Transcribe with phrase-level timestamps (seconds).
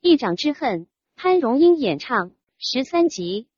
[0.00, 3.48] 一掌之恨，潘荣英演唱十三集。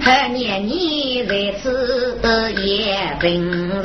[0.00, 2.18] 何年你在此
[2.64, 3.82] 也平人？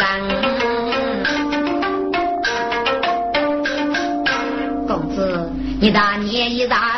[4.87, 5.51] 公子，
[5.81, 6.90] 你大年一大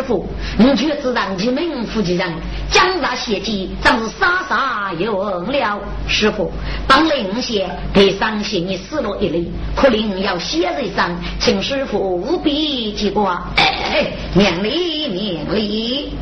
[0.00, 2.26] 师傅，你却只让其们夫妻人，
[2.70, 5.78] 江大血迹，真是傻傻又恩了。
[6.08, 6.50] 师傅，
[6.88, 9.44] 当令写给伤心你死了一类，
[9.76, 13.46] 可令要写人上，请师傅务必记挂。
[13.56, 16.14] 哎，免礼免礼，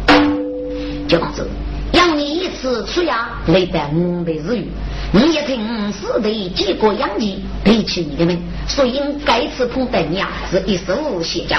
[1.06, 1.48] 就公子。
[1.92, 4.68] 要你一次出衙，累得五百日语。
[5.12, 11.56] 你也听死的几个养鸡，背起你的命，所以该次碰等你啊，是一手邪教。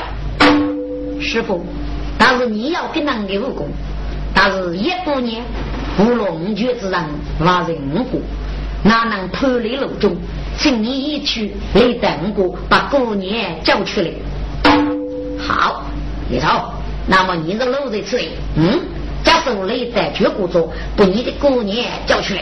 [1.22, 1.66] 师傅，
[2.20, 3.68] 但是你要跟人的武功，
[4.36, 5.42] 但是一过年
[5.98, 7.02] 不龙绝之人
[7.40, 7.76] 挖人
[8.12, 8.20] 过，
[8.84, 10.16] 哪能脱离路中？
[10.58, 14.12] 请你一去来等我，把过年叫出来。
[15.40, 15.86] 好，
[16.30, 16.74] 李超，
[17.08, 18.80] 那么你是路在此里，嗯？
[19.24, 22.42] 假手雷在绝骨中，把你的过年叫出来。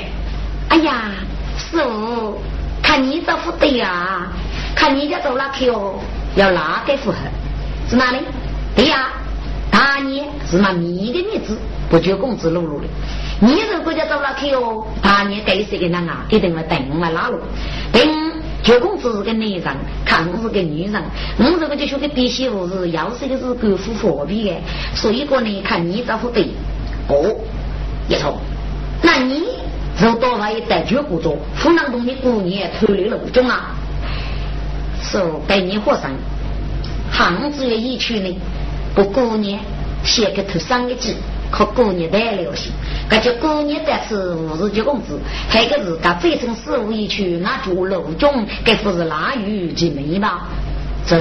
[0.69, 1.11] 哎呀，
[1.57, 2.41] 师傅，
[2.81, 4.27] 看你这副对呀，
[4.75, 5.95] 看你家走哪去哦？
[6.35, 7.17] 要哪个符合？
[7.87, 8.17] 是哪里？
[8.75, 9.09] 对呀，
[9.77, 11.55] 大年是那你的名字，
[11.87, 12.87] 不绝公子露露的。
[13.39, 14.83] 你如果家走哪去哦？
[15.03, 16.25] 大年该谁给那啊？
[16.29, 17.37] 一定要等我拉路。
[17.91, 18.01] 等
[18.63, 19.63] 绝公子是个男人，
[20.03, 21.03] 看我是个女人。
[21.37, 24.55] 我这个就说个弟媳妇是，要是个是官府货币的，
[24.95, 26.47] 所以说呢，看你这副对。
[27.07, 27.35] 哦，
[28.09, 28.41] 一错，
[29.03, 29.43] 那你
[30.01, 33.75] 就多发一带绝骨中，湖南东的姑娘脱离了中啊，
[35.03, 36.09] 说给你和尚，
[37.11, 38.35] 杭子月一去呢，
[38.97, 39.59] 不姑娘
[40.03, 41.13] 写个头三个字，
[41.51, 42.71] 可姑娘带了些，
[43.07, 50.47] 感觉姑娘但是五十九工资，还个是他非城事务一去，那住楼中，该不是腊鱼及梅吧？
[51.05, 51.15] 这，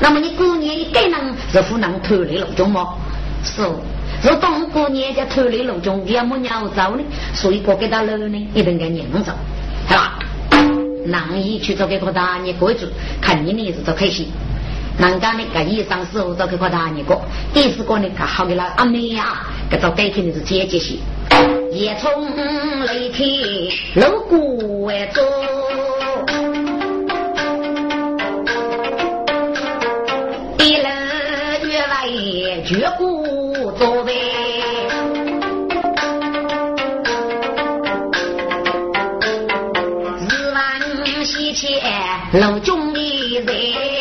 [0.00, 1.12] 那么你姑娘一个人
[1.52, 2.94] 是湖南脱离了中吗？
[3.44, 3.60] 是。
[4.22, 7.02] 若当过年家偷来路中，也没鸟走呢，
[7.34, 9.32] 所以过给他路呢，一定该撵走，
[9.86, 10.18] 是吧？
[11.04, 12.86] 男一去做给个大年过主，
[13.20, 14.28] 看你呢是做开心。
[14.98, 17.22] 人家呢个医生师傅做给个大年过，
[17.52, 20.96] 第四个呢他好给了阿妹呀，给做改天的是姐姐些。
[21.72, 22.10] 夜从
[22.86, 23.28] 雷天
[23.94, 24.38] 路过
[24.86, 25.22] 外走，
[30.58, 30.84] 一人
[31.64, 32.06] 越来
[32.64, 33.22] 绝过。
[33.78, 34.12] 座位，
[40.28, 41.80] 日晚西前
[42.32, 43.00] 楼中的
[43.46, 43.91] 人。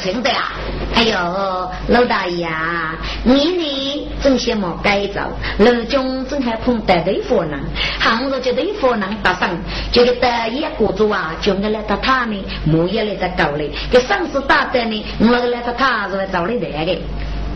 [0.00, 0.52] 我母亲的呀？
[0.94, 7.58] 哎呦，老大爷啊，你呢正羡慕改造，老中正还碰得对佛呢，
[8.00, 9.50] 倘若这对佛能搭上，
[9.92, 16.98] 这个大爷国主啊，就我来到他呢，木也来在搞嘞，给上司打的呢，我来到他是来找你来的，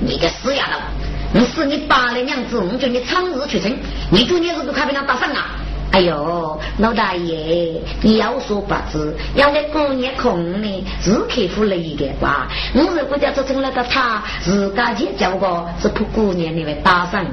[0.01, 0.79] 你个死丫头！
[1.33, 3.75] 你是你爸的娘子，我叫你长日出生，
[4.11, 5.51] 你就你是不快被他打上啊？
[5.95, 12.49] 哎呦，老大爷，你要说不知，要给过年空呢，是客户了一个吧？
[12.75, 17.25] 我如果叫做成了个他，自家就叫个是破过年的为打赏，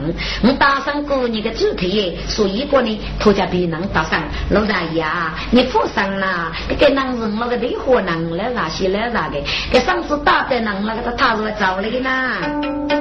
[0.44, 4.22] 我打赏过年的主题耶，所以过呢，托家别人打赏。
[4.52, 5.04] 老大爷，
[5.50, 9.42] 你放心啦，这个男人那个对火能来啥些来啥的，
[9.72, 13.01] 给上次打的人那个他是来找你的呢。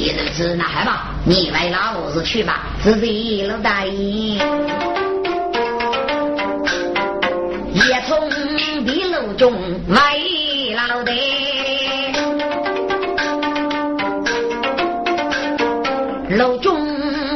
[0.00, 4.38] 既然是那好吧，你为老子去吧，自己老大爷。
[7.74, 8.30] 也从
[8.86, 9.52] 地楼中
[9.88, 11.12] 为老的，
[16.30, 16.80] 楼中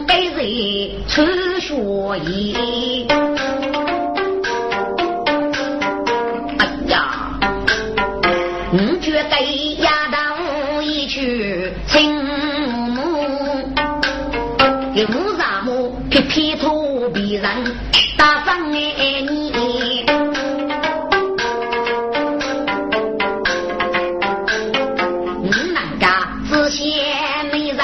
[0.06, 1.22] 给人出
[1.60, 2.73] 学艺。
[17.04, 17.44] 皮土皮人
[18.16, 19.52] 打上爱你，
[25.50, 25.54] 人
[26.00, 26.86] 家只嫌
[27.52, 27.78] 没人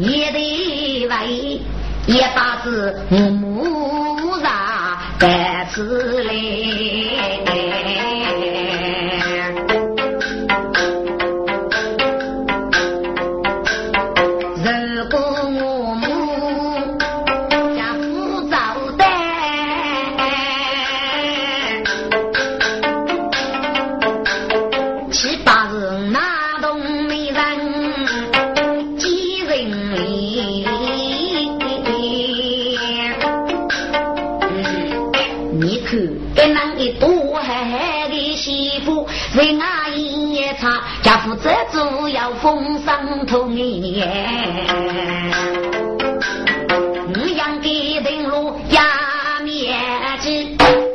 [0.00, 1.60] 也得为，
[2.06, 2.94] 也把子
[43.34, 43.66] 霜透年，
[47.08, 49.76] 五羊的灯笼压面
[50.20, 50.30] 子，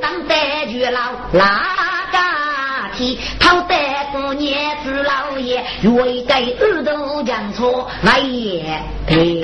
[0.01, 0.33] 当得
[0.71, 1.75] 月老拉
[2.13, 3.19] 个提？
[3.41, 3.75] 讨得
[4.13, 8.63] 过年子老爷，愿意给耳朵讲错来也
[9.05, 9.43] 赔。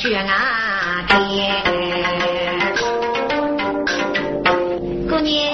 [0.00, 1.14] 过年学啊爹。
[5.06, 5.52] 过年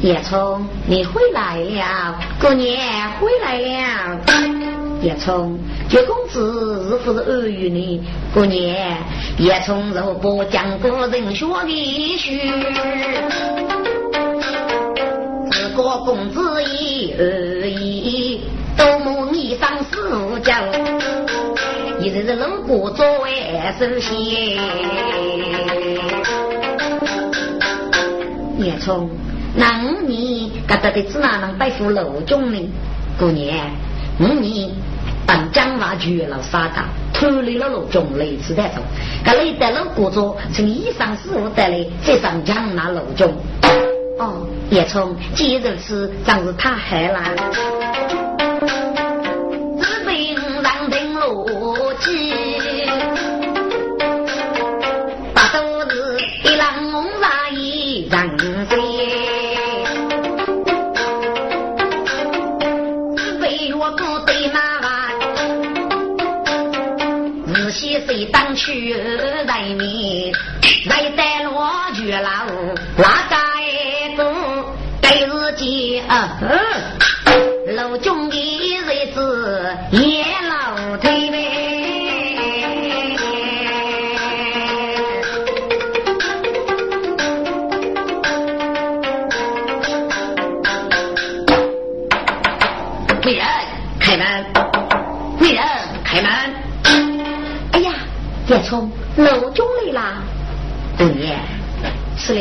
[0.00, 2.78] 叶聪你回来了，过年
[3.20, 4.20] 回来了。
[5.02, 5.58] 叶聪，
[5.90, 8.02] 这公子是不是耳语呢？
[8.32, 8.96] 过年
[9.38, 12.26] 叶聪肉不讲个人学的书。
[15.76, 18.40] 我公子一二一，
[18.76, 20.54] 多么你上四角，
[22.08, 24.56] 一日日路过作为首席。
[28.56, 29.10] 叶聪，
[29.54, 32.70] 那五年疙瘩的只哪能背负楼中呢？
[33.18, 33.54] 过年
[34.20, 34.70] 五年
[35.26, 38.80] 当江华绝了沙岗，脱离了楼中类似带走，
[39.22, 43.30] 搿类得了过作，从以上四五带来，再上江那楼中。
[44.18, 48.37] 哦，叶聪，既如此，真是太害了。
[68.58, 69.46] 去人
[69.76, 70.32] 民，
[70.86, 72.30] 来带罗绝老
[72.96, 73.36] 哪个？
[75.00, 76.38] 给自己啊，
[77.76, 79.76] 老中的日子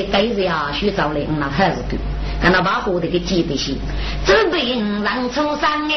[0.08, 1.98] 是来给日呀，徐兆林那还是够。
[2.42, 3.74] 看到把火的给记得些，
[4.26, 5.96] 准备让出山去，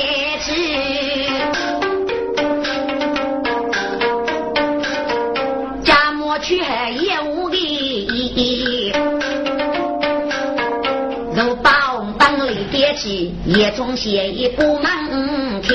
[6.42, 8.92] 去也无力。
[11.36, 15.74] 如包当里跌起，夜中写一部门开，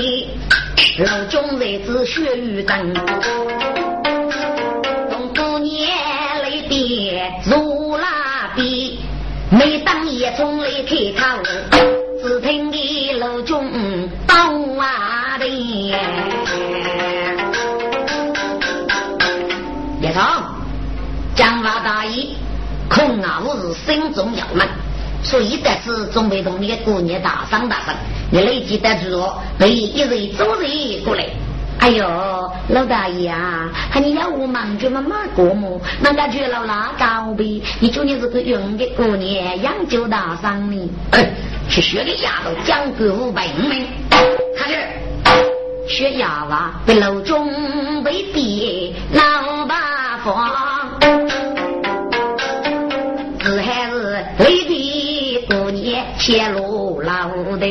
[1.04, 2.94] 楼中日子血雨灯。
[9.52, 11.44] 每当夜中来开口，
[12.24, 13.70] 只听的楼中
[14.26, 14.36] 报
[14.82, 15.48] 啊的。
[20.02, 20.56] 叶长，
[21.36, 22.36] 江华大义，
[22.90, 24.68] 恐啊我是心中要闷。
[25.24, 27.96] 所以，但是准备同你过年大伤大伤，
[28.32, 31.26] 你累积得住哦，被一人走人过来。
[31.86, 32.04] 哎呦，
[32.70, 35.80] 老大爷啊，喊你要我忙就慢慢过么？
[36.02, 37.62] 那感觉老拉高呗？
[37.80, 40.90] 你祝你这个用的过年养就大伤呢？
[41.12, 41.30] 哎，
[41.70, 43.86] 去学个丫头讲个五百门，
[44.58, 44.76] 看这
[45.88, 51.00] 学哑娃被楼中被逼老八方，
[53.38, 55.06] 只还是未必。
[55.48, 57.68] 过年铁路老的，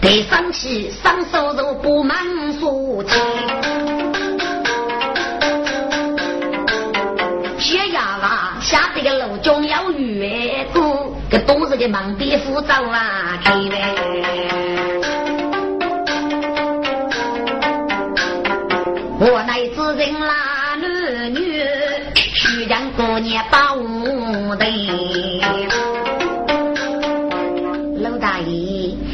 [0.00, 2.18] 得生气，上手肉不满
[2.58, 3.18] 数钱。
[7.58, 13.94] 小丫娃下这个楼中要越过，这都是个忙别浮躁啊，开呗。
[19.18, 20.36] 我乃知人啦。
[21.32, 21.62] 女
[22.14, 23.76] 须将过年保
[24.56, 24.64] 的，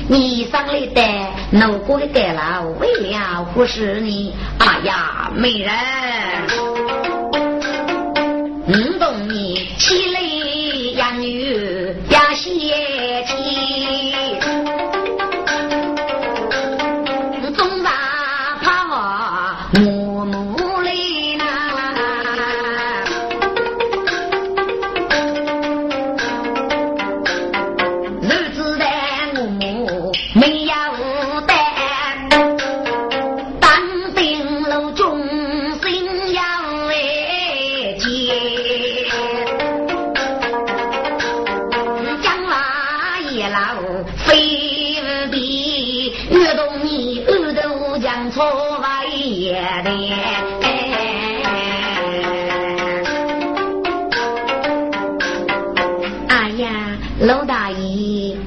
[0.09, 1.03] 你上来的
[1.51, 4.33] 奴过的盖了，为了服侍你。
[4.59, 5.75] 哎呀，美人，
[8.67, 10.16] 嗯，懂你起来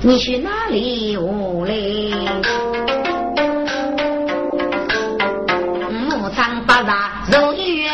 [0.10, 1.16] 你去哪里？
[1.18, 1.74] 我来。
[5.92, 7.88] 牧场八大肉月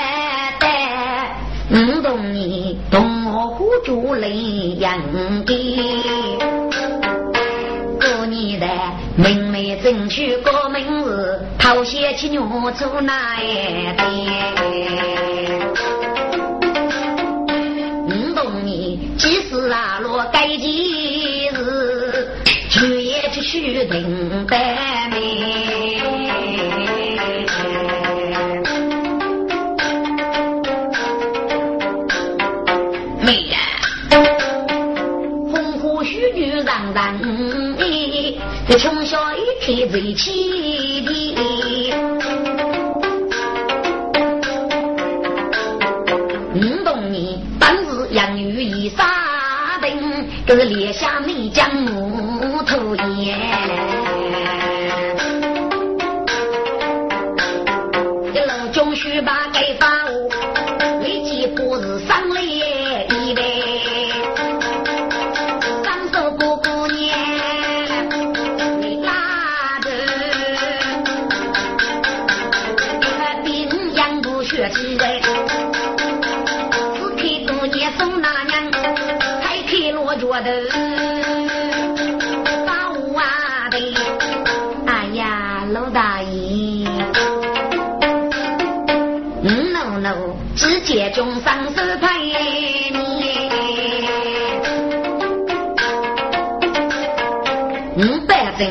[0.58, 1.36] 带，
[1.72, 4.98] 五动你同我虎主来养
[5.44, 5.54] 的。
[8.00, 8.66] 过年的
[9.18, 12.42] 明媚争取过门日，讨些起牛
[12.80, 14.06] 出哪一边？
[18.08, 21.45] 五动你几时啊落该季？
[23.36, 25.18] 去去须等待美，
[33.50, 33.58] 人，
[35.52, 37.14] 风花雪月让人
[37.78, 38.40] 迷，
[38.70, 41.12] 这从小一天最起的，
[46.54, 51.20] 五冬年当时养育一沙灯，这是列下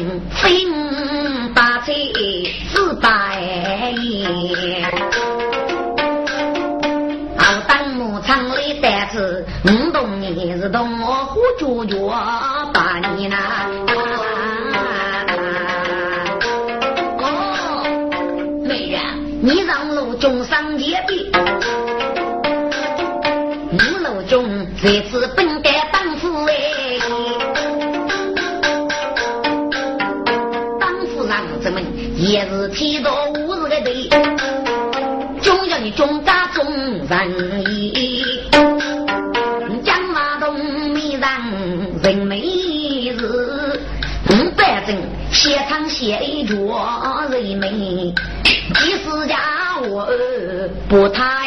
[0.01, 0.74] 五百
[35.97, 36.65] 中要你中家中
[37.09, 38.25] 人义，
[39.85, 40.55] 江马东
[40.91, 41.41] 面上
[42.03, 43.81] 人美日，
[44.31, 44.97] 五百正
[45.31, 46.55] 写唱写着
[47.31, 48.13] 人美，
[48.75, 49.37] 第四家
[49.89, 50.09] 我
[50.89, 51.44] 不太。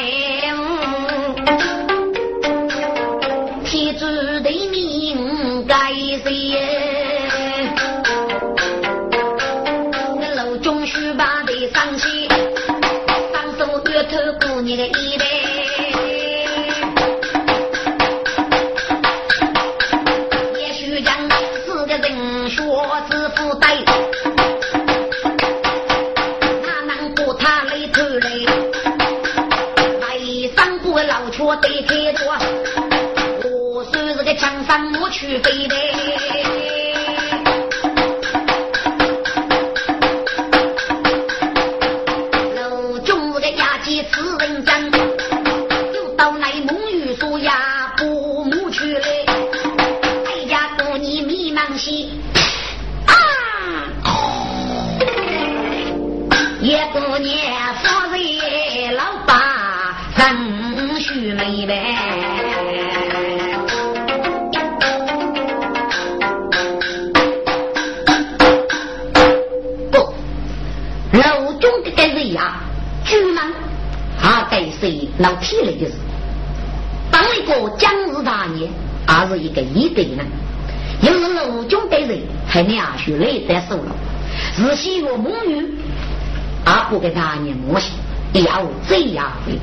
[86.97, 87.91] 不给大爷摸西，
[88.33, 89.53] 也要这样会。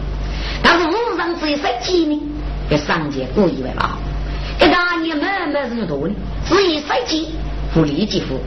[0.62, 2.22] 但是路上只有十几呢，
[2.70, 3.98] 给上街故意为吧？
[4.56, 6.14] 给大爷慢慢是多呢，
[6.48, 7.30] 只有十几
[7.74, 8.38] 不立即付，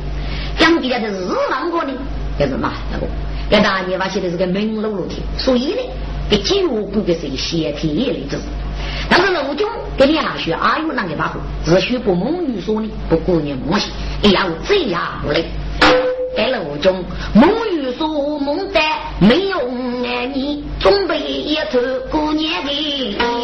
[0.58, 1.92] 讲别的日忙过呢，
[2.40, 3.08] 也是嘛那个，
[3.50, 5.82] 给大爷吧现在是个门路路的，所以呢。
[6.30, 8.38] 给金吾不给谁先天也来着，
[9.10, 9.66] 但是陆军
[9.98, 15.46] 给两学阿有那个把火，只需不蒙语说呢，不顾念模型，也要这样不嘞。
[16.36, 16.94] 给陆军
[17.34, 18.80] 蒙语说蒙得
[19.20, 19.58] 没有
[20.06, 21.80] 爱，你准备一头
[22.12, 23.37] 过年的。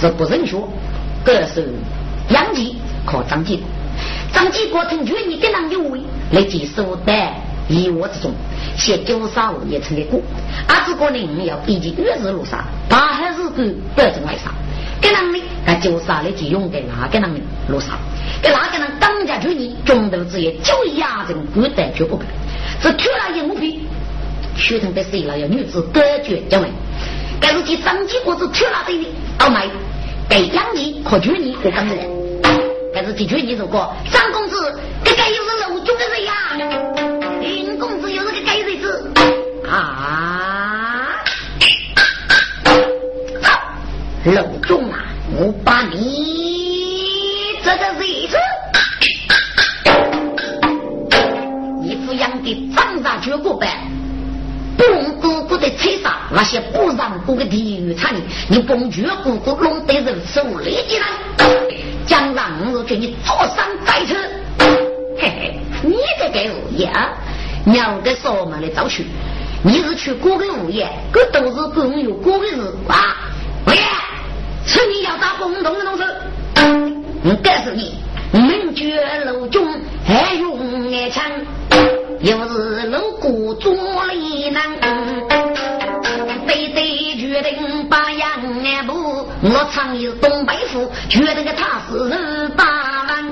[0.00, 0.56] 是不认学，
[1.26, 1.68] 这是
[2.30, 3.62] 杨继靠张继，
[4.32, 6.00] 张继国听劝你跟人有为，
[6.32, 7.12] 来接受的
[7.68, 8.32] 以我之中，
[8.78, 10.22] 写九杀五也成的过。
[10.68, 14.54] 阿子过呢，要以及月日路上，大海日干不正外上，
[15.02, 17.30] 跟人呢，那九杀来就用在哪个人
[17.68, 17.98] 路上？
[18.40, 22.26] 给哪个人当家劝你，中途之业就压人孤单绝不干，
[22.80, 23.29] 是突然，
[24.60, 25.36] 血统的谁了？
[25.38, 26.68] 要女子隔绝将来，
[27.40, 29.66] 但是给张继国是突然的傲慢。
[30.28, 31.96] 给养你可娶你，我讲的，
[32.94, 36.32] 但是的确你如果张公子，这个又是楼中的人呀，
[37.40, 39.12] 林公子又是个该日子
[39.68, 41.08] 啊，
[43.42, 43.60] 好，
[44.26, 45.00] 楼中啊，
[45.36, 48.38] 我把你这个日子，
[51.82, 53.79] 一副养的长大绝过般，不顾顾的
[56.40, 61.04] 那些不让过的地狱产业，你崩绝姑姑弄得人手里的人，
[62.06, 64.14] 将让我给你坐上再车。
[65.18, 66.90] 嘿嘿，你这个物业，
[67.66, 69.04] 鸟个什么的早去？
[69.62, 73.18] 你是去过个物业，这都是公有过的事啊！
[73.66, 73.82] 物业，
[74.64, 76.02] 是你要打公动的东西，
[77.22, 77.96] 我告诉你，
[78.32, 79.68] 门绝楼中
[80.06, 81.22] 还用爱枪，
[82.22, 83.74] 又是楼鼓做
[84.06, 85.49] 里难，非得
[87.42, 88.30] 决定把杨
[88.62, 92.64] 安部，我常有东北府，觉得个他是八
[93.08, 93.30] 万。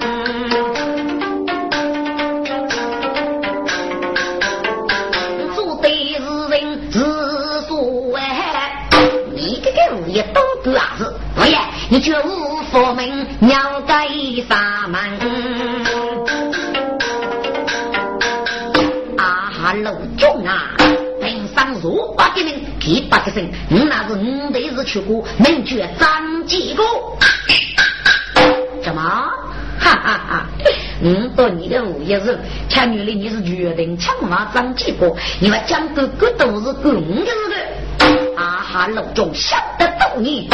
[10.06, 11.56] 也都个子，我也
[11.90, 14.08] 你绝无佛门鸟盖
[14.48, 15.17] 沙门。
[22.88, 26.82] 个人，几百个人，你那是五辈子去过，能绝张几个？
[28.82, 29.02] 怎么？
[29.80, 30.46] 哈哈哈！
[31.02, 32.36] 嗯，到你的物业是，
[32.68, 35.14] 前女的你是决定抢马张几个？
[35.40, 37.56] 你们讲个个都是公的的。
[38.36, 38.88] 啊哈！
[38.88, 40.48] 老钟晓得到你，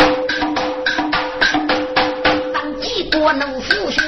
[2.53, 4.03] 当几国能服学，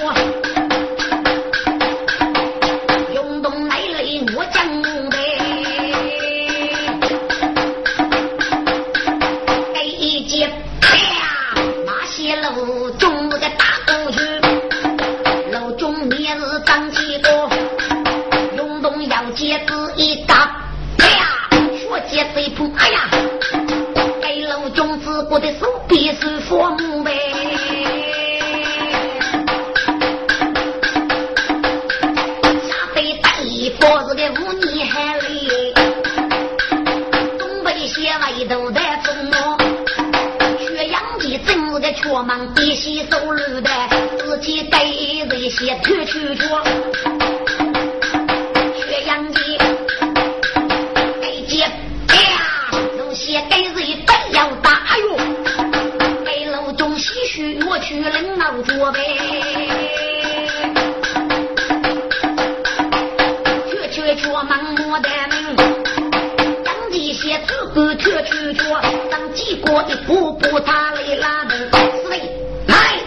[69.67, 72.31] 当几个一步步他来拉门，是嘞，
[72.69, 73.01] 来，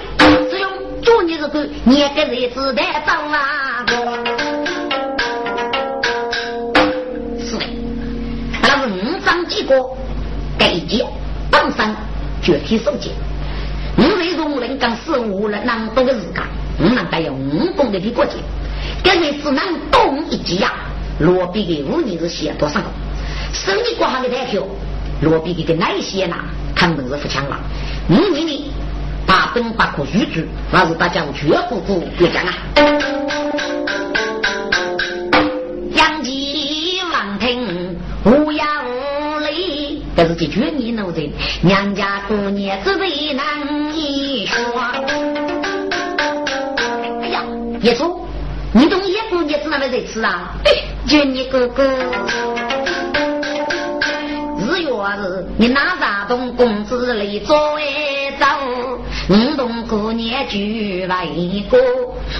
[0.50, 0.70] 只用
[1.02, 3.86] 做你这个捏个日子的走啊，
[7.40, 7.66] 是嘞，
[8.62, 9.90] 那是五张几个，
[10.58, 11.06] 给接
[11.50, 11.96] 本身
[12.42, 13.12] 具体手机。
[13.98, 16.44] 五位容人讲是无人能懂的时间，
[16.78, 18.34] 我们带有五公的的国家，
[19.02, 20.74] 跟你只能懂一级呀。
[21.20, 22.88] 罗比的五年是写多少个？
[23.54, 24.62] 生意过行的代表，
[25.22, 26.36] 罗比的个那些呢？
[26.76, 27.60] 肯定是不强了。
[28.10, 28.72] 五年里
[29.26, 32.54] 八本八科预注，那是大家绝不不别讲啊。
[35.94, 38.66] 杨继王听无恙。
[40.16, 43.46] 这是解决你奴人，娘家过年只为难
[43.94, 44.56] 你说。
[47.22, 47.42] 哎呀，
[47.82, 48.26] 叶叔，
[48.74, 50.54] 你懂叶姑娘是哪位在吃啊？
[50.66, 50.72] 哎
[51.08, 51.90] 就你哥哥，
[54.70, 58.46] 日月日，你拿啥东工资来做哎走？
[59.30, 61.26] 五动过年就来
[61.70, 61.80] 过，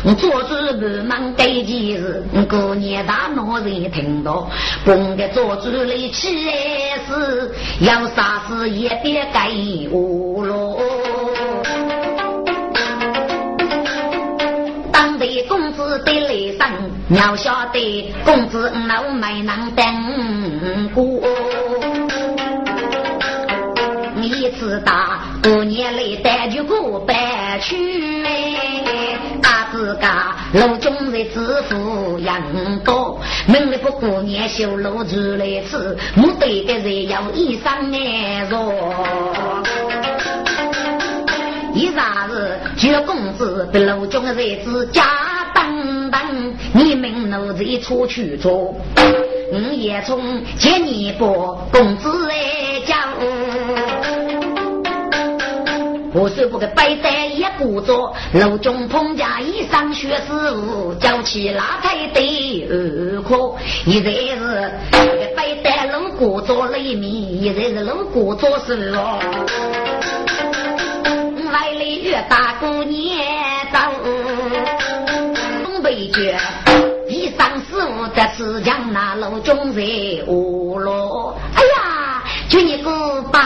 [0.04, 4.48] 我做主不忙对件事，过年大闹人听到，
[4.86, 6.44] 蹦个做主来起
[7.08, 10.80] 事，有啥事也别给我喽。
[14.92, 16.72] 当地工资得来上，
[17.10, 21.22] 要晓得工资老没能等过。
[24.30, 28.24] 一次大过年来带就过百去，
[29.42, 32.40] 大自家路中日子富养
[32.84, 38.72] 多，明日不过年修路出来吃，我对的人要衣裳难着。
[41.74, 45.04] 一啥子就工资被路中的日子家
[45.56, 46.22] 当当，
[46.74, 48.76] 你们奴才出去做，
[49.52, 52.36] 我也从接你拨工资来
[56.20, 63.56] 我虽不给白带也不做，楼中彭家一上学师傅，教起拉太得二科。
[63.86, 69.18] 一在是白带楼过做雷米，一在是楼过做事哦。
[71.54, 73.26] 来了越大过年
[73.72, 73.90] 早，
[75.64, 76.20] 东北角
[77.08, 79.82] 一上师傅在吃江那楼中在
[80.28, 81.40] 卧落。
[81.56, 82.24] 哎呀！
[82.50, 83.40] 就你个白。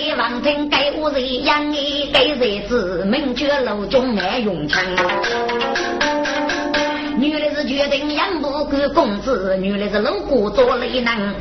[0.00, 4.82] 我在王庭给我在养你给日子，名绝楼中爱用枪。
[7.18, 11.34] 女的是决定养不给公子，女的是老姑做雷能。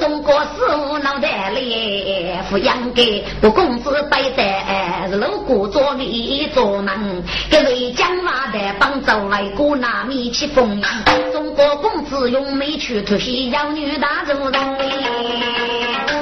[0.00, 7.22] 中国事务脑袋里抚养给不公子白在是老姑做理做能。
[7.48, 10.90] 给谁讲话的帮助外国拿米去供养。
[11.32, 16.21] 中国公子用美去突袭妖女大主人。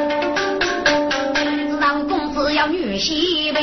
[2.61, 3.59] 让公子要女婿呗，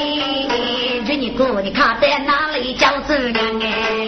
[1.05, 4.07] 这你哥你看在哪里叫子娘哎？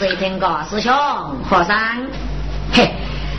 [0.00, 0.92] 这听个师兄
[1.48, 1.76] 和尚，
[2.72, 2.92] 嘿，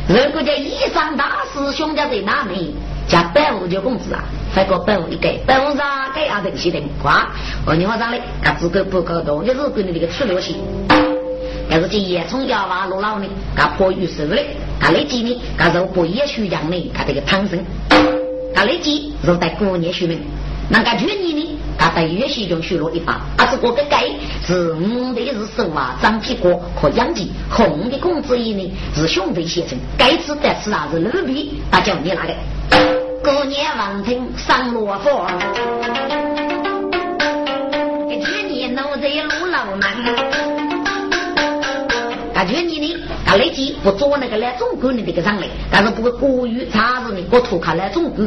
[0.10, 2.74] 如果叫一上大师兄家在哪里？
[3.08, 7.28] 加百五九公子啊，还个百五一个，百五上给阿东西的瓜。
[7.64, 10.56] 我你和尚嘞，他资格不够多，就是给你这个出流行。
[11.70, 14.48] 要是这野葱要娃落老呢，他破玉手嘞，
[14.80, 15.40] 他来几呢？
[15.56, 16.92] 他肉不也许养呢？
[16.92, 17.60] 他这个汤生，
[18.56, 20.20] 他来几肉带过年续命，
[20.70, 21.49] 那个去年呢？
[21.80, 24.04] 他在岳西中学了一把，啊，是我个该
[24.46, 32.34] 是五的是手啊，长屁股可养鸡，红的公子一呢是兄弟写成，该吃的吃啊是牛皮，他叫你哪个？
[33.24, 35.26] 过年王庭上罗佛，
[38.10, 39.82] 去年奴在路老门，
[42.34, 48.26] 他去年呢，他来几不做那个来中国的这个上来，但是不过过于差事呢，我图看来中国。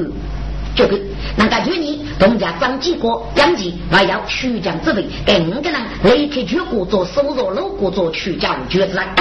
[0.74, 0.98] 这个，
[1.36, 9.14] 那个去年东家张继国杨继还要曲江之位，给五个人离开全国做收入路国做曲江决战。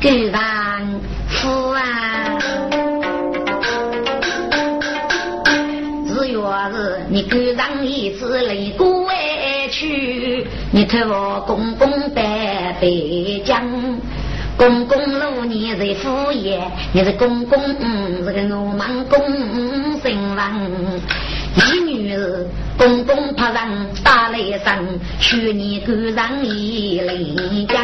[0.00, 1.80] 固然夫啊，
[6.06, 9.12] 只要是你固然一次泪过委
[9.70, 12.86] 屈，你托我公公白白
[13.44, 13.62] 将，
[14.56, 16.60] 公公老你是敷衍，
[16.92, 17.58] 你是公公
[18.24, 19.18] 是个鲁莽公
[20.00, 20.60] 身王，
[21.56, 27.80] 一女儿公公怕人打雷声，去你固然一泪讲。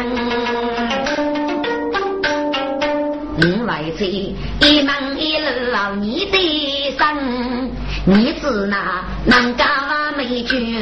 [3.37, 4.35] 另外这一
[4.83, 7.71] 门一路你的生，
[8.05, 10.77] 你知那南家美眷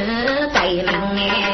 [0.53, 1.48] 在人哎，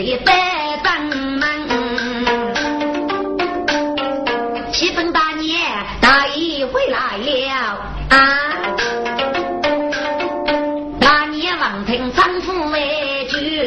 [0.00, 1.42] 要个奴才帮帮忙。
[4.72, 5.60] 七分大年
[6.00, 7.80] 大姨回来了。
[8.10, 8.16] 啊！
[11.00, 13.60] 那年王庭丈夫为君，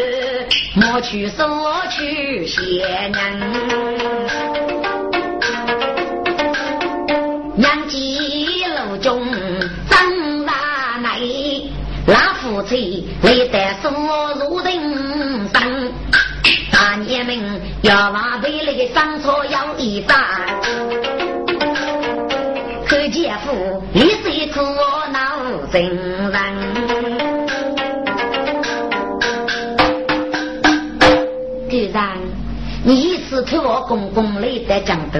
[0.76, 3.40] 莫去索取贤人。
[7.56, 9.28] 娘记楼中
[9.90, 10.54] 张大
[11.02, 11.20] 奶，
[12.08, 13.92] 那夫妻累得所
[14.40, 14.91] 入人。
[17.12, 17.38] 爷们
[17.82, 20.18] 要往背里上错要一战。
[22.88, 24.62] 可姐夫，你是一颗
[25.12, 25.84] 脑真
[26.32, 26.42] 人。
[31.70, 32.18] 局长，
[32.86, 35.20] 你一次推我公公来在江头。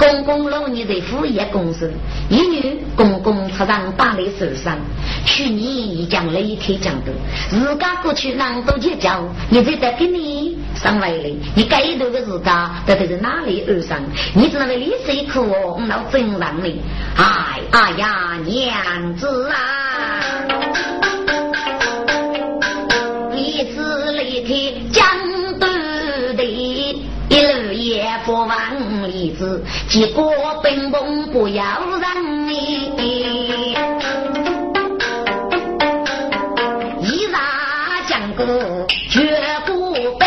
[0.00, 1.92] 公公老年在副业公司，
[2.30, 4.78] 一女公公出上打雷受伤，
[5.26, 7.12] 去年已将雷开江头，
[7.50, 14.00] 自家过去难多结交，你再得给你上来了，你该头的自家到底是哪里而上？
[14.34, 16.80] 你只能为你谁苦哦，老真让你，
[17.16, 19.54] 哎哎呀，娘子啊，
[23.34, 25.04] 你是雷开江
[25.60, 25.66] 头
[26.38, 28.48] 的，一路也不忘。
[29.20, 31.62] 例子，结果本本不要
[32.00, 32.90] 人你，
[37.02, 37.38] 一杀
[38.08, 40.26] 将个绝不败。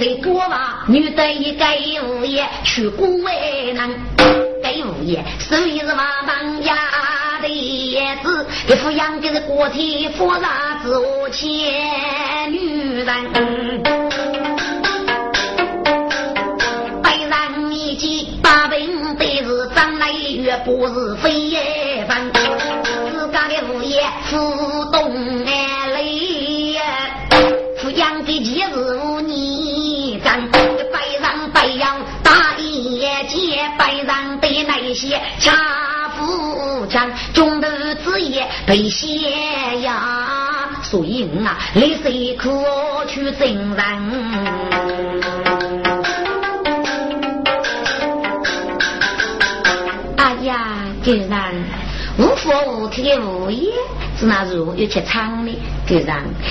[0.00, 0.56] 在国外，
[0.88, 1.66] 女的一个
[2.06, 3.34] 物业去国外
[3.74, 3.90] 难，
[4.62, 6.74] 该物业手艺是瓦当家
[7.42, 7.48] 的
[8.22, 14.03] 子，一副养的是国体复杂之前女人。
[20.64, 21.50] 不是非
[22.06, 24.36] 凡，自家的物业自
[24.92, 26.78] 动来累，
[27.78, 30.58] 富养的几日无泥咱白
[31.20, 35.52] 上白羊大业界，白上的那些恰
[36.16, 37.68] 富强，中头
[38.04, 42.50] 之业被歇呀，所以啊，泪水可
[43.06, 44.83] 去承认？
[50.24, 51.30] 哎呀狗人
[52.16, 53.70] 无福无天的物业，
[54.18, 55.52] 是那如有去厂的
[55.86, 56.08] 狗人，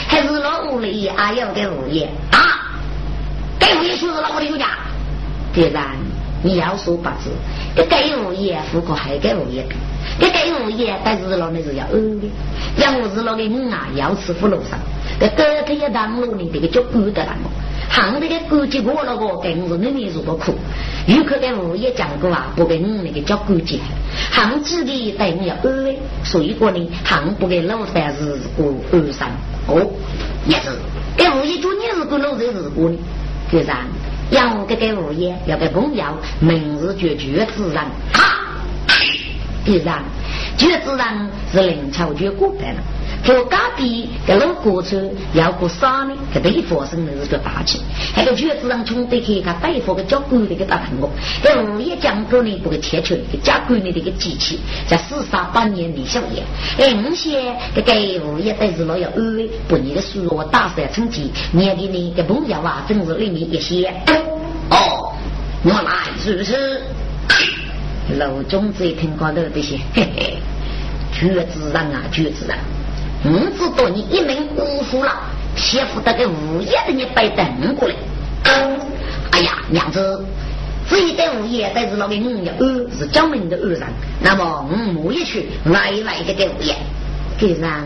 [0.07, 2.69] 还是老屋里阿要的物业啊？
[3.57, 4.67] 该物业就是老屋里有家。
[5.55, 5.73] 狗人，
[6.43, 7.31] 你要说不知，
[7.75, 9.65] 这该物业户口还该物业，
[10.19, 12.29] 这该物业但是老那是要饿的，
[12.77, 14.77] 养我是老的人啊，要吃葫芦上，
[15.19, 17.35] 这隔天一当路呢，这个叫狗的了。
[17.89, 20.53] 行那个估计过了个，更是那面如果苦。
[21.05, 23.79] 有可能物业讲过啊，不给你那个叫估计。
[24.31, 29.27] 行自己等于要安慰，所以说呢，行不给老板是过安生。
[29.67, 29.91] 哦，
[30.47, 30.69] 也是。
[31.15, 32.97] 给物业做你是过老板是过呢，
[33.51, 33.77] 对上。
[34.31, 36.05] 要给给物业要给朋友，
[36.39, 37.85] 明日就绝自然。
[38.13, 38.57] 啊，
[39.63, 40.01] 对上，
[40.57, 42.79] 绝自然是灵巧绝过来了。
[43.23, 45.01] 做隔壁个老过车
[45.33, 46.13] 要过啥呢？
[46.33, 47.79] 这对发生的是个大气，
[48.17, 51.09] 那个橘子上穷得去，他对付个交管的个大朋友，
[51.41, 56.43] 这物业讲过呢，不个贴出个交管的这个机器，在四三八年李小燕，
[56.77, 57.93] 哎，五些这个
[58.25, 63.87] 物业但是老要安慰，不你的书我大三成绩，年给你个朋友啊，真是里面一些。
[64.69, 65.13] 哦，
[65.63, 66.81] 我来是不是？
[68.17, 70.37] 老总子一听高头这些，嘿嘿，
[71.13, 72.57] 橘子上啊，橘子上。
[73.25, 75.13] 我知道你一门辜负了，
[75.55, 77.95] 媳妇得个物业的你白等过来。
[79.31, 80.25] 哎呀，娘子，
[80.89, 83.81] 这一代物业但是老给五要二是江门的二人，
[84.21, 86.75] 那么我母也去来来这个物业，
[87.37, 87.85] 给上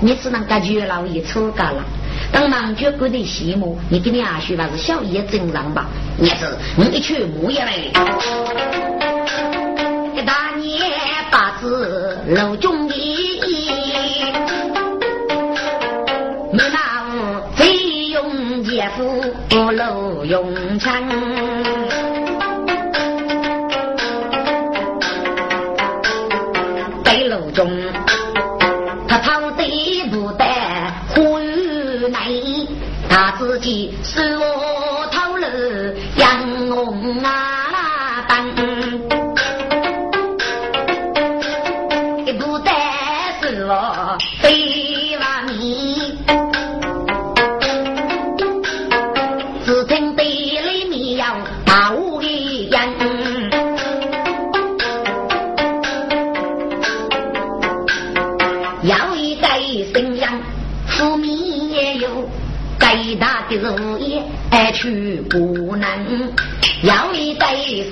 [0.00, 1.84] 你只能感觉老爷出家了。
[2.32, 5.86] 当忙觉过的羡慕，你给你阿叔还是小爷正常吧？
[6.18, 7.72] 娘子，你一去母也来。
[10.14, 10.90] 一大年
[11.30, 12.88] 八字老中
[16.54, 17.64] 你那贼
[18.08, 18.86] 用姐。
[19.48, 21.02] 夫楼永昌，
[27.04, 27.70] 北楼中，
[29.08, 30.44] 他讨地不得
[31.14, 31.38] 呼
[32.08, 32.18] 来，
[33.08, 35.48] 他自己是我讨了
[36.16, 36.28] 杨
[36.68, 38.54] 红啊当，
[42.38, 42.70] 不得
[43.40, 44.81] 是我非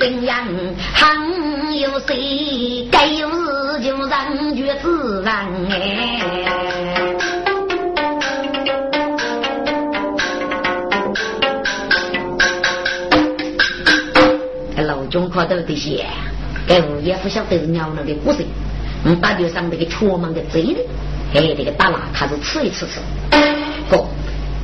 [0.00, 0.46] 代信仰，
[0.94, 1.12] 还
[1.76, 2.88] 有谁？
[2.90, 6.22] 该有日就人觉自然哎。
[14.84, 16.06] 老中看到这些，
[16.66, 18.38] 该物业不晓得是鸟了的故事。
[19.04, 20.80] 嗯，大街上那个雀门的贼的，
[21.34, 23.00] 哎，这个大拉他是吃一吃吃，
[23.90, 24.06] 哥。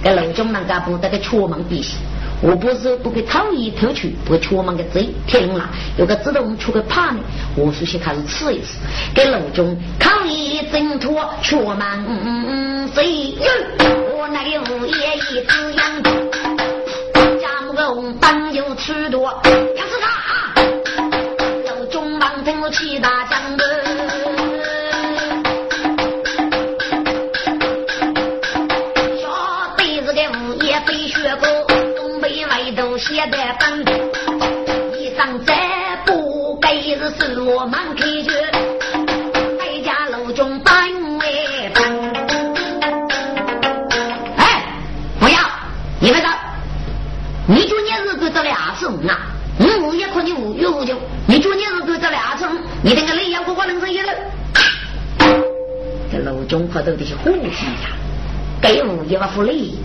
[0.03, 1.97] 在楼中那个不得个雀门必须，
[2.43, 7.20] 我不是不给讨厌偷去，不给出门个贼天了，有个自动出个怕呢，
[7.57, 8.78] 我首先开始吃一次，
[9.14, 13.34] 给楼中抗议挣脱出门贼，
[14.16, 16.03] 我那个物业一只羊。
[17.76, 20.61] 龙当有尺度，杨子他，
[21.70, 23.96] 楼中忙听我七大江的。
[56.47, 57.91] 中可都得是虎皮呀，
[58.61, 59.79] 给五也不服力，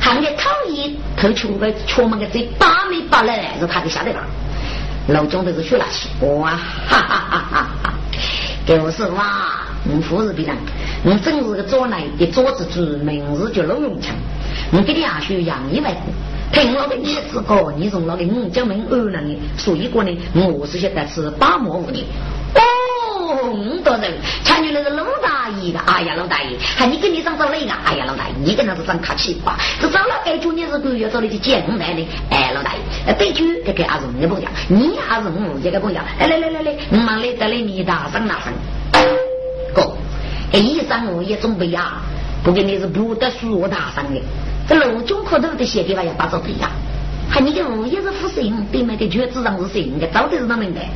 [0.00, 4.20] 行业讨厌偷穷个出门个嘴八米八来是他给吓得了。
[5.08, 7.94] 楼中都是学那些，哇哈哈哈哈哈！
[8.66, 10.56] 给我说哇，你富士别人，
[11.04, 14.12] 你真是个做来的桌子主，名字叫陆永强，
[14.72, 15.94] 你给你阿叔养一万。
[16.52, 22.04] 听了个叶子哥，你从老个五角门二人的，所以过呢，我是现在是八毛五的。
[23.46, 24.12] 五多人，
[24.44, 27.72] 前女那个老大爷的，哎呀老大爷，还你跟你上找哪个？
[27.84, 32.06] 哎呀老大爷，你跟他是长客气话，这找了该主你是都要找你去见来的。
[32.30, 38.52] 哎老大爷，哎对句给给阿荣的不讲，你阿荣这个不讲，哎来来来来，我们来得来你大声大声。
[39.74, 39.96] 哥，
[40.52, 42.02] 一上我也准备呀，
[42.42, 44.20] 不给你是不得说大声的。
[44.68, 46.70] 这老中可头的写地方也把着不一样，
[47.28, 49.82] 还你个物业是负责人，对面的全职上是谁？
[49.82, 50.88] 应该早都是那明白。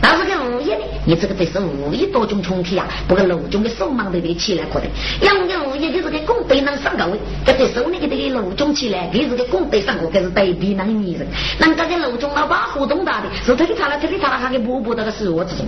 [0.00, 4.86] 但是个物业呢，你这个得是物业多种群体啊，不过楼中的手忙得得起来可得。
[5.22, 11.26] 两个物业就是个工队能上岗位，这对手那个这个楼中起来，给是个工队上岗，这是对比那个女人。
[11.58, 15.64] 那这个楼中老板活动大的，是特别他了，特别他了，他给补补那个生活之中。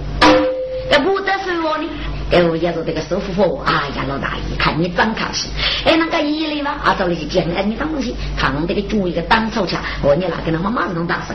[0.90, 1.88] 这不得生活呢？
[2.31, 5.49] 哎，我也是这个收服服，哎呀，老大爷，看你长卡戏，
[5.87, 11.35] 哎，那个一类嘛，啊，找你去讲，哎，你当东西，看我们这个主一个单抽枪，我你那跟他妈妈这种大声，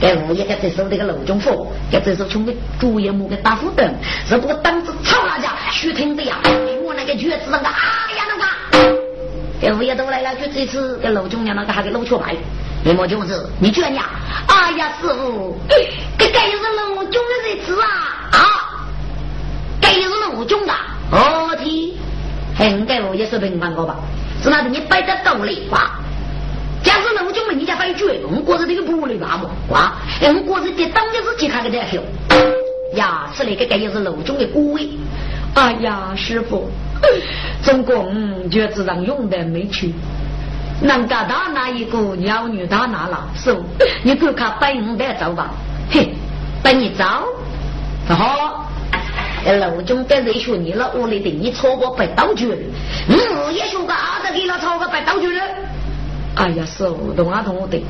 [0.00, 3.94] 哎，我也该这手这个楼中府，该这手从个主业木个大斧灯，
[4.26, 6.38] 是不个胆子吵那家，虚听的呀，
[6.82, 8.96] 我那个瘸子那个，哎呀，那个，
[9.60, 12.34] 哎，物业都来了，就这次给楼中娘那个还给搂出牌，
[12.82, 14.08] 你莫君子，你居然呀，
[14.48, 15.54] 哎呀，师傅，
[16.18, 17.88] 这该是楼中的日子啊，
[18.32, 18.63] 啊！
[20.00, 20.72] 该是陆中的，
[21.10, 21.92] 哦天，
[22.56, 23.96] 很该我也是平凡过吧？
[24.42, 25.90] 是那你摆得道理哇？
[26.82, 29.50] 假如陆中们你家摆绝，我过着这个玻璃吧么？
[29.70, 31.98] 哇，我过着这当的是健康的在笑。
[32.94, 34.90] 呀，是那个该也是陆中的古味。
[35.54, 36.68] 哎呀，师傅，
[37.62, 39.94] 总共就只让用的没去，
[40.82, 43.56] 能达到那一个鸟女打那了，是
[44.02, 45.50] 你给我看摆五百走吧？
[45.90, 46.10] 嘿，
[46.62, 47.04] 摆你走，
[48.08, 48.63] 好。
[49.52, 52.56] 楼中跟人说你了，屋里的你超过百刀具了，
[53.08, 55.42] 我也说个阿德给了超过百刀具了。
[56.36, 57.80] 哎呀，师傅，同啊同的，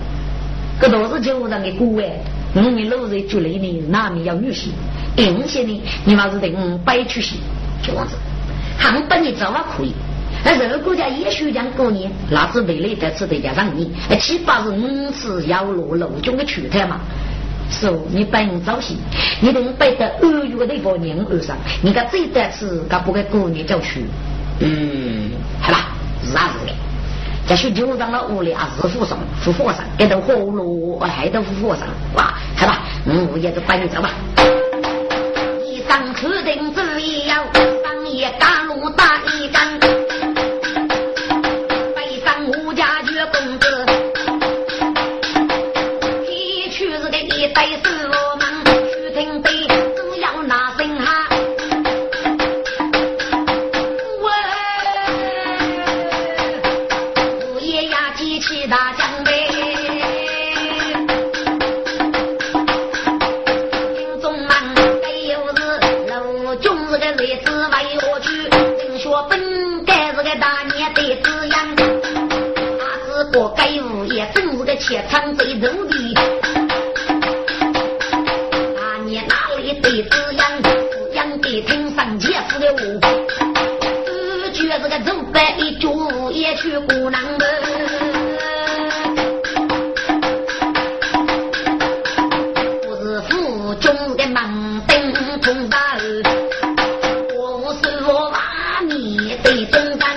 [0.80, 2.10] 这都是旧人的古哎。
[2.54, 4.68] 我们老人住里呢，哪面要女婿？
[5.16, 7.40] 硬些呢，你妈是得五百出息，
[7.82, 8.16] 这样子。
[8.76, 9.92] 还把你走啊可以，
[10.44, 13.90] 那这个国家也许讲过年，那是为了在此的加上你，
[14.20, 17.00] 七八是五次要落楼中的去台嘛。
[18.10, 18.94] 你摆你早些，
[19.40, 24.04] 你等摆到二月的那个年二上，你看这段是他不该过年就去。
[24.60, 25.88] 嗯，好吧，
[26.24, 26.72] 是啊是的。
[27.46, 34.10] 再去就让了屋里啊，是和尚，是和尚，给到火炉还得是和尚，哇，好吧，嗯，也就摆你走吧。
[35.62, 39.93] 一上车顶子也要上一赶路打一杆。
[85.56, 85.88] 一脚
[86.30, 87.46] 也去鼓囊的。
[92.82, 95.78] 不是府中的盲灯通道，
[97.36, 100.08] 我是我把你得正当，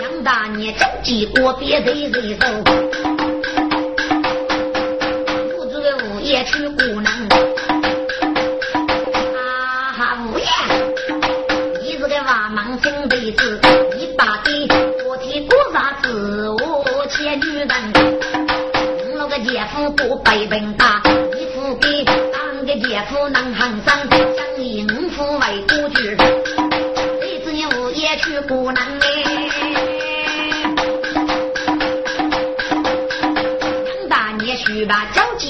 [0.00, 2.81] 杨大爷着急过别人人手。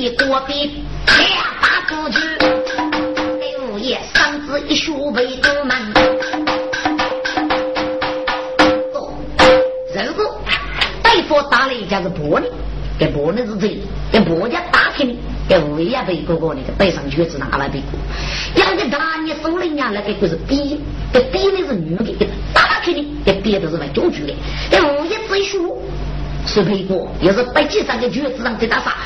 [0.02, 2.20] 把交际过比两大国君，
[3.38, 5.76] 给午夜嗓子一说为都门。
[11.34, 12.44] 我打了一家子玻璃，
[12.98, 13.78] 给玻璃是这，
[14.12, 15.16] 给婆家打开的，
[15.48, 17.78] 给物业被哥哥那个背上去是拿来的。
[18.54, 20.78] 要给大你手里伢那个就是笔，
[21.10, 24.34] 给笔的是女的，给打开的，给别的是卖酒具的。
[24.70, 25.78] 给物业这一说，
[26.46, 28.96] 是赔过，要是白地上的橘子上在打啥？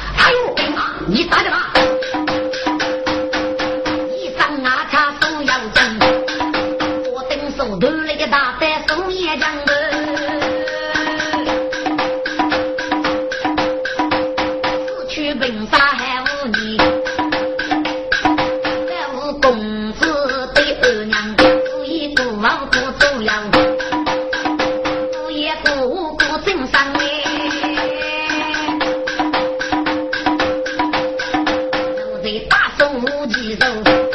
[32.26, 34.05] 你大手无几声。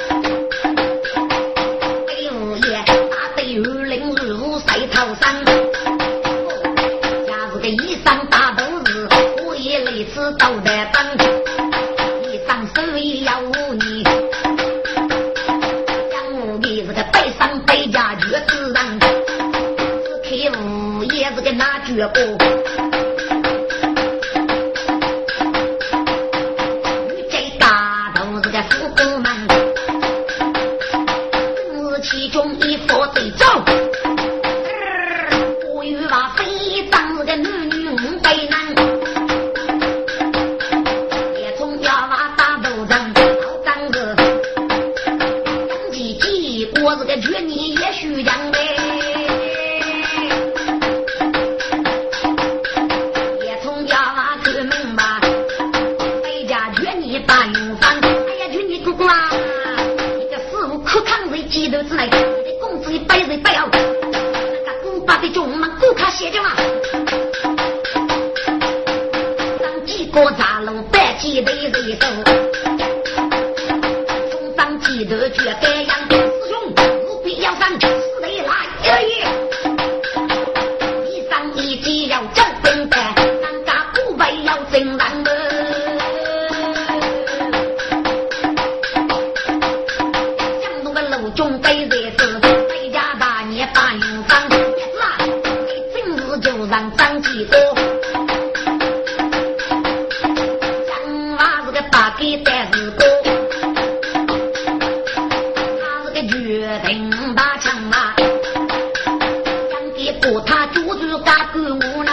[110.24, 112.12] 我他就是花姑我啦，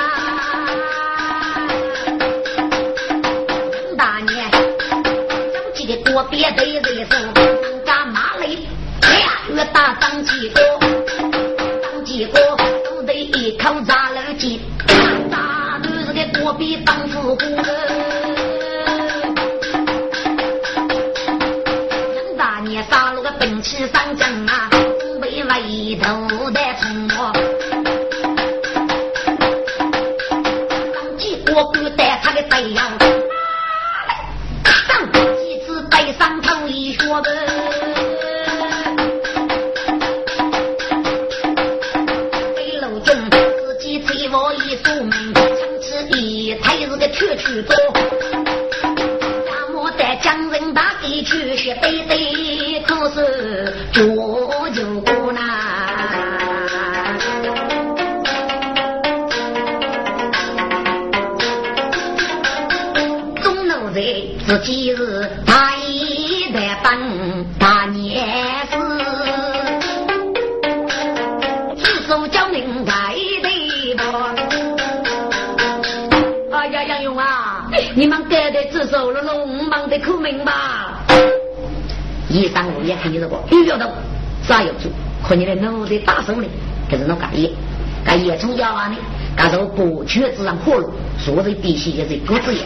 [6.14, 7.04] 我别的人是
[7.84, 8.58] 干嘛嘞？
[9.02, 9.30] 哎呀，
[9.72, 10.60] 打当几个，
[11.82, 14.07] 当几个都得一口脏。
[90.06, 92.62] 瘸子上火炉，所在必须也是各自也。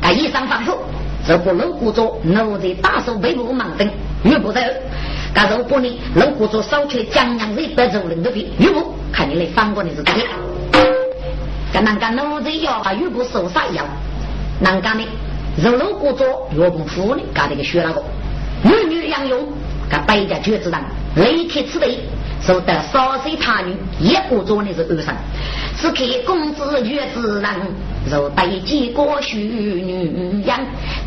[0.00, 0.78] 他一上放手，
[1.26, 3.88] 这不露骨着，奴才打手背部忙等，
[4.24, 4.60] 玉不走。
[5.34, 10.24] 他如果你楼鼓着少去江洋人白族人的皮，玉不看你来反过你是对。
[11.72, 13.84] 干那干奴才要把玉不手杀腰，
[14.60, 15.04] 南干的，
[15.62, 18.02] 肉肉骨做岳不夫的，干这个学那个，
[18.62, 19.46] 女女杨勇，
[19.90, 20.80] 干百家绝子人，
[21.16, 21.98] 雷克此地。
[22.38, 25.12] 受得少岁他女，一个做的是二生，
[25.74, 27.50] 只看公子绝子人，
[28.08, 30.60] 若得几个许女样，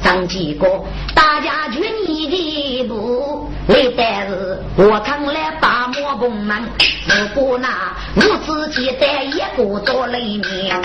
[0.03, 0.67] 张几个
[1.13, 6.57] 大家军你的步，为的是我扛来把莫崩门，
[7.07, 10.81] 如果那我自己带一个做里面，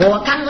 [0.00, 0.49] 我刚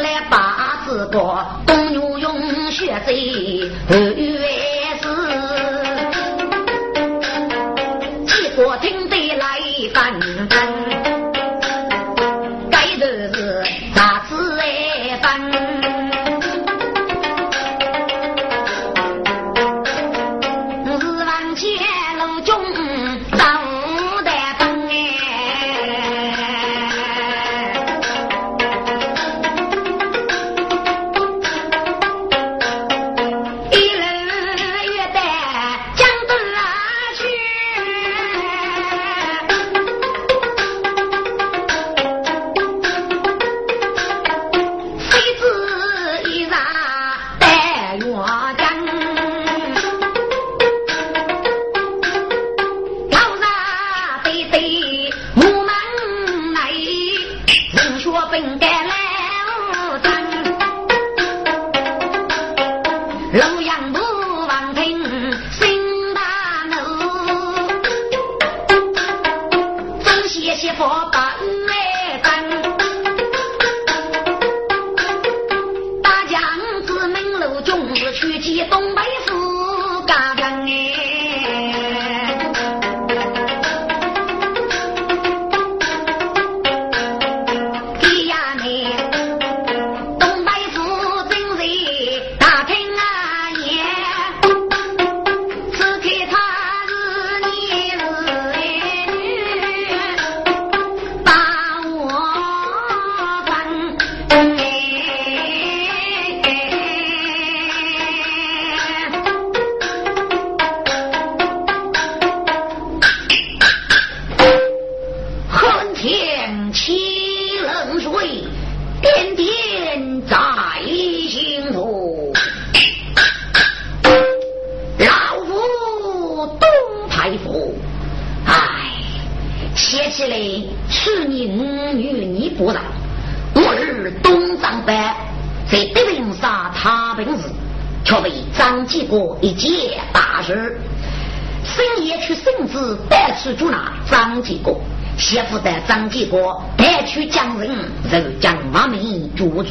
[146.01, 147.68] 张继国带去江人，
[148.11, 149.68] 就将马名捉住。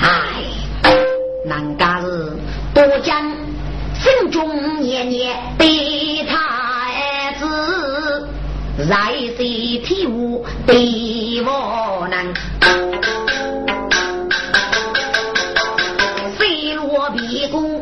[0.00, 0.10] 唉，
[1.46, 2.32] 难家是
[2.74, 3.30] 多将
[3.94, 8.28] 心中年年悲太子，
[8.88, 12.26] 在谁体悟对我难？
[16.36, 17.81] 飞落鼻骨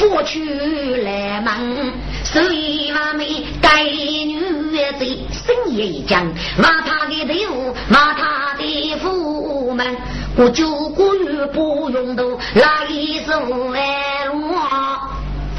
[0.00, 0.42] 夫佛去
[1.02, 1.60] 来忙，
[2.24, 4.40] 所以妈咪该女
[4.98, 6.26] 子深夜一讲，
[6.56, 9.94] 骂他的队伍，骂他的夫们，
[10.36, 12.86] 我就过于不用都来
[13.26, 14.54] 走来路，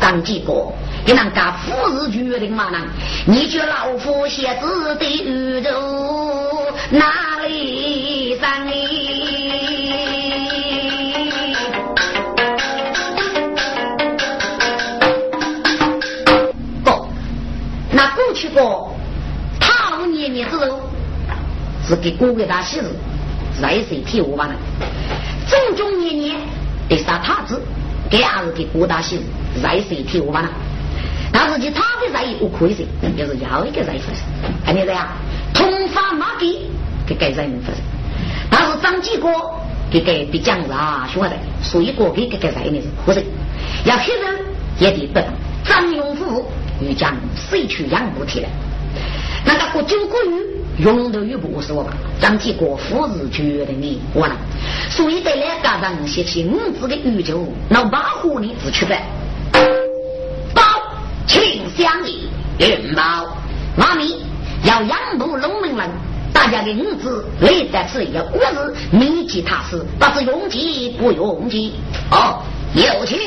[0.01, 0.73] 张继国。
[1.05, 2.69] 你能干富士决定吗？
[2.71, 2.81] 能？
[3.27, 5.69] 你觉老夫写字的宇宙
[6.89, 9.20] 哪里上哩？
[18.33, 18.95] 去过，
[19.59, 20.79] 他五年年之后
[21.87, 22.85] 是给国给大喜事，
[23.61, 24.53] 在谁替我吧呢？
[25.47, 26.37] 正中年年
[26.87, 27.61] 得杀太子，
[28.09, 29.23] 给儿子给国大喜事，
[29.61, 30.49] 在谁替我吧呢？
[31.33, 32.85] 但是就他的人我可以说，
[33.17, 34.23] 就是要一个人发生，
[34.65, 35.07] 还没这样，
[35.53, 36.67] 通发马给
[37.07, 37.81] 给给人发生。
[38.49, 39.31] 但是张继国
[39.89, 43.23] 给给比讲啊，兄弟，所以过给给给人的是不是？
[43.85, 44.39] 要黑人
[44.77, 45.27] 也得不能。
[45.63, 46.45] 张永福
[46.87, 48.49] 又讲谁去养不起来？
[49.45, 50.29] 那个国军国语
[50.79, 51.93] 用的又不是我吧？
[52.19, 54.35] 张继国夫子觉得你我呢，
[54.89, 59.01] 所以在两个人写起五子的宇宙，那八虎呢只去办。
[62.57, 63.35] 云宝，
[63.75, 64.21] 妈咪
[64.65, 65.89] 要养不农民们，
[66.31, 71.73] 大家的儿子累得吃一锅子，米吉他是不是用计不用计？
[72.11, 72.43] 哦，
[72.75, 73.17] 有请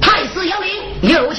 [0.00, 1.32] 太师有令，有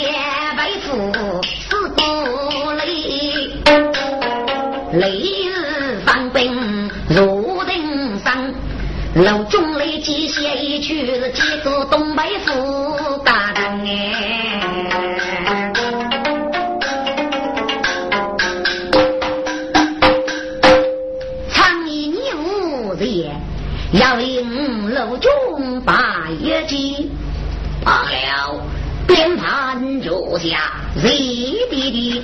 [0.00, 0.08] 请。
[9.12, 15.72] 楼中来记写一曲，几个东北府大人哎，
[21.52, 23.32] 唱一你无人，
[23.92, 27.10] 要领楼中把月记，
[27.84, 28.60] 罢了，
[29.08, 29.69] 鞭炮
[30.02, 32.22] 坐下，热滴滴，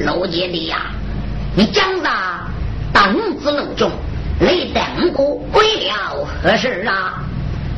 [0.00, 0.90] 楼姐弟呀，
[1.54, 2.48] 你讲啥？
[2.92, 3.90] 当子楼中，
[4.40, 4.82] 雷等
[5.12, 7.22] 哥归了何事啊？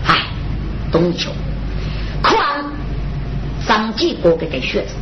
[0.06, 0.26] 哎，
[0.92, 1.30] 东秋，
[2.22, 2.64] 看
[3.66, 4.94] 张继国给个学子，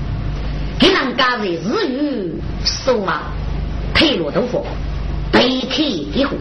[0.79, 3.25] 给人家在日语说嘛，
[3.93, 4.65] 配罗豆腐，
[5.31, 6.37] 背体一壶。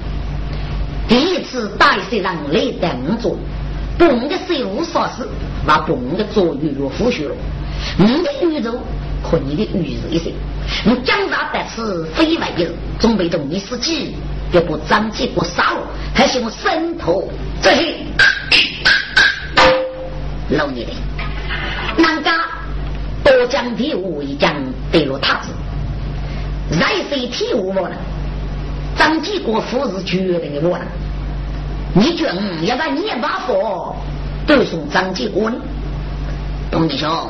[1.06, 3.38] 第一次带谁让雷等做，
[3.98, 5.28] 蹦的手无所事，
[5.66, 7.36] 把蹦的做鱼肉腐血了，
[7.98, 8.72] 你的宇宙
[9.22, 10.32] 和你的鱼肉一些。
[10.86, 14.16] 你江大得此非外人，准备动你司机，
[14.52, 17.30] 要不张继国杀我，还是我生头
[17.62, 17.96] 这些
[20.50, 20.92] 老你的，
[21.98, 22.34] 人家
[23.24, 24.54] 多讲的我一讲
[24.92, 25.50] 得了他子，
[26.80, 27.92] 再谁替我了？
[28.98, 30.86] 张继国夫是决定的我了，
[31.94, 32.28] 你军
[32.66, 33.96] 要把你把火
[34.48, 35.58] 都送张继国呢？
[36.72, 37.30] 东弟兄，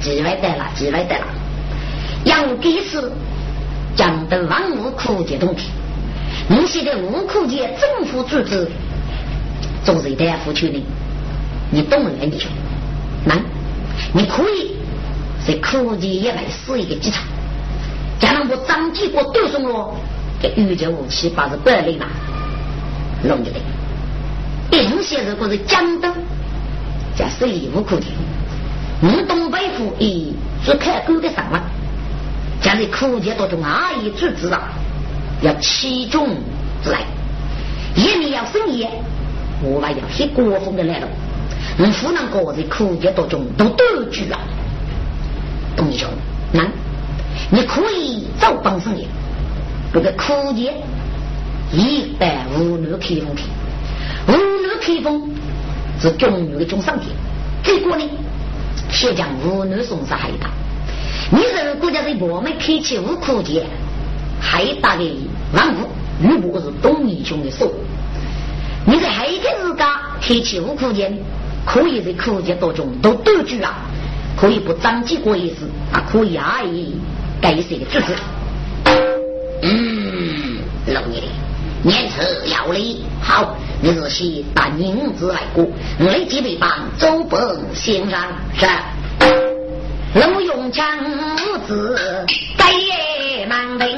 [0.00, 1.26] 几位得了，几位得了。
[2.24, 3.12] 杨给是
[3.94, 5.66] 讲的万物枯竭东西，
[6.48, 8.66] 你现在无苦节政府组织
[9.84, 10.82] 做谁大夫去呢？
[11.70, 12.32] 你懂了没？
[13.26, 13.38] 难，
[14.14, 14.76] 你可以
[15.46, 17.22] 在苦节也来试一个机场，
[18.18, 19.94] 将来我张继国都送了
[20.40, 22.06] 给宇宙武器，把这白领拿
[23.22, 23.60] 弄就得。
[24.70, 26.12] 并且如果是江东
[27.16, 28.06] 加十一无苦节，
[29.00, 30.32] 你东北府一
[30.64, 31.60] 是开沟的上了。
[32.62, 34.68] 将来苦节多种阿姨组织啊，
[35.40, 36.28] 要其中
[36.84, 37.00] 之来，
[37.96, 38.86] 一面要生意，
[39.62, 41.08] 我还要些国风的来了。
[41.78, 44.38] 你湖南各在苦节多种都多聚啊，
[45.74, 46.06] 东兄，
[46.52, 46.62] 那
[47.50, 49.08] 你可以找帮生意，
[49.92, 50.74] 这个苦节
[51.72, 53.48] 一百五六开封天，
[54.26, 55.30] 五六开封
[56.00, 57.14] 是中原的中上天，
[57.62, 58.04] 结果呢，
[58.90, 60.50] 先将五六送上海大。
[61.30, 63.64] 你这个国家在我们开启五苦节，
[64.40, 65.04] 海大的
[65.54, 65.86] 万物，
[66.20, 67.72] 如果是东英雄的手。
[68.84, 71.12] 你在海天日家开启五苦节，
[71.64, 73.86] 可以在苦节当中都多聚啊，
[74.36, 76.96] 可以不张继国意思啊，可以阿姨
[77.40, 78.16] 改一些支持。
[79.62, 80.56] 嗯，
[80.86, 81.22] 老爷，
[81.82, 85.66] 念此要礼好，你日系大银子来过，
[85.98, 87.38] 来几位帮周伯
[87.74, 88.20] 先生
[88.54, 88.66] 是。
[90.12, 90.84] 龙永强
[91.66, 91.96] 子
[92.58, 92.66] 盖
[93.48, 93.88] 满门，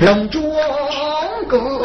[0.00, 0.40] 龙卷
[1.50, 1.79] 风。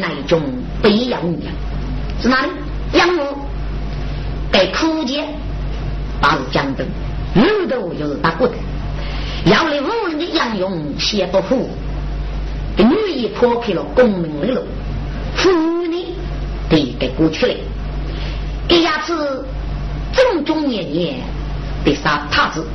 [0.00, 0.40] 那一种
[0.82, 1.38] 悲养女，
[2.20, 2.50] 是哪里？
[2.92, 3.36] 养我
[4.50, 5.26] 该苦见，
[6.20, 6.86] 把是江东，
[7.34, 8.54] 路头就是打过的。
[9.44, 11.68] 要来无人的杨勇先不服，
[12.76, 14.62] 女也破开了功名的路，
[15.36, 16.14] 妇女呢
[16.70, 17.54] 得给过去了。
[18.68, 19.44] 这下子
[20.12, 21.20] 正中年年
[21.84, 22.66] 得杀太子，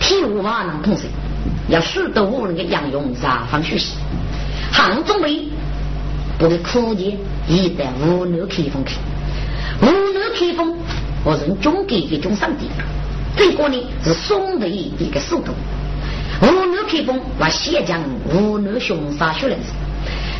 [0.00, 1.08] 替我马能同谁？
[1.68, 3.94] 要许多无人的杨勇杀方学习，
[4.72, 5.44] 汉中尉
[6.40, 8.96] 不得苦见，一旦无能开封去，
[9.82, 10.74] 无能开封，
[11.22, 12.66] 我人中给一种上帝。
[13.36, 15.52] 这个呢是宋的一个速度，
[16.40, 18.00] 无能开封把谢将
[18.32, 19.58] 无能凶杀血人，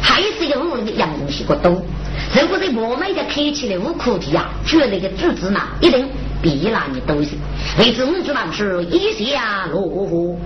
[0.01, 1.71] 还是一个无能的杨勇西国都。
[1.71, 6.09] 如果在我们的开起来无苦的呀，绝那个组织呢，一定
[6.41, 7.37] 比那你多些。
[7.79, 10.41] 为此，我们只能是一下落户。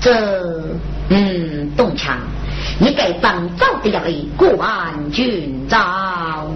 [0.00, 0.10] 这
[1.10, 2.18] 嗯，动枪，
[2.78, 6.46] 你该帮早的要为冠军招，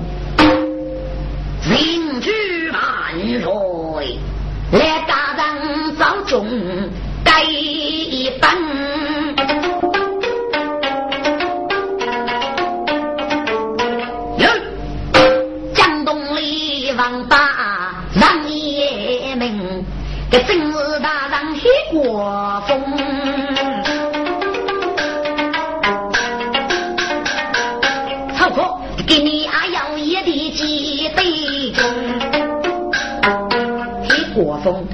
[1.68, 2.80] 领举万
[3.42, 4.18] 岁。
[4.72, 6.44] 来大人早中
[7.22, 8.50] 该一本，
[14.38, 14.48] 哟，
[15.72, 19.84] 江东里王八让爷们，
[20.28, 22.82] 给正是大人黑国风，
[29.06, 31.84] 给你啊，摇曳的几杯钟。
[34.34, 34.84] 国风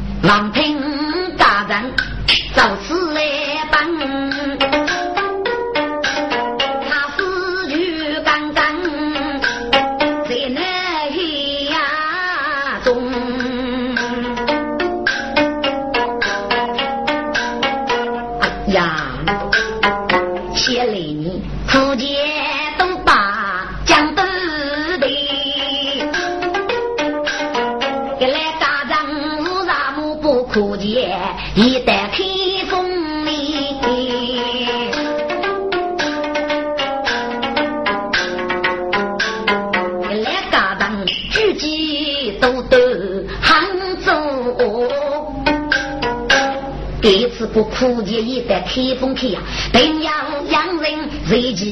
[48.22, 49.40] 一旦开封去呀，
[49.72, 50.10] 定要
[50.50, 51.71] 洋人在其